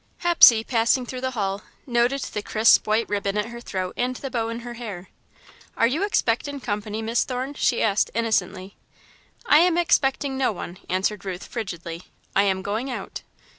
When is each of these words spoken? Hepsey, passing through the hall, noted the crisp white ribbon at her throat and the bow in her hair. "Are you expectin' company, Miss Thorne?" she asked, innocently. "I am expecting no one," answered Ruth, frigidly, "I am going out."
Hepsey, 0.21 0.63
passing 0.63 1.05
through 1.05 1.21
the 1.21 1.29
hall, 1.37 1.61
noted 1.85 2.21
the 2.21 2.41
crisp 2.41 2.87
white 2.87 3.07
ribbon 3.07 3.37
at 3.37 3.49
her 3.49 3.61
throat 3.61 3.93
and 3.95 4.15
the 4.15 4.31
bow 4.31 4.49
in 4.49 4.61
her 4.61 4.73
hair. 4.73 5.09
"Are 5.77 5.85
you 5.85 6.01
expectin' 6.03 6.59
company, 6.59 7.03
Miss 7.03 7.23
Thorne?" 7.23 7.53
she 7.53 7.83
asked, 7.83 8.09
innocently. 8.15 8.77
"I 9.45 9.59
am 9.59 9.77
expecting 9.77 10.39
no 10.39 10.51
one," 10.51 10.79
answered 10.89 11.23
Ruth, 11.23 11.45
frigidly, 11.45 12.01
"I 12.35 12.45
am 12.45 12.63
going 12.63 12.89
out." 12.89 13.21